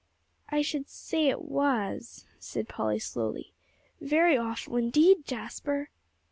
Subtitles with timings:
[0.49, 3.53] "I should say it was," said Polly slowly.
[4.01, 5.91] "Very awful indeed, Jasper."